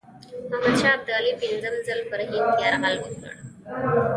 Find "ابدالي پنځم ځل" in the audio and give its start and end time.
0.99-1.99